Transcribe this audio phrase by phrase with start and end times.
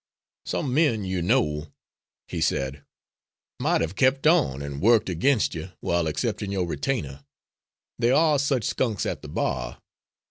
[0.47, 1.71] "Some men, you know,"
[2.27, 2.83] he said,
[3.59, 7.23] "might have kept on, and worked against you, while accepting your retainer;
[7.99, 9.79] there are such skunks at the bar."